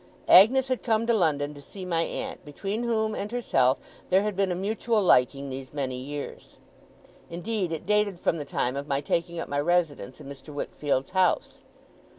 [0.29, 3.77] Agnes had come to London to see my aunt, between whom and herself
[4.09, 6.57] there had been a mutual liking these many years:
[7.29, 10.51] indeed, it dated from the time of my taking up my residence in Mr.
[10.51, 11.61] Wickfield's house.